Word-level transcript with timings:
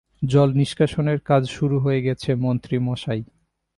জল 0.21 0.49
নিষ্কাশনের 0.53 1.19
কাজ 1.19 1.43
শুরু 1.47 1.79
হয়ে 1.79 2.01
গেছে, 2.01 2.29
মন্ত্রী 2.35 2.75
মশাই। 2.79 3.21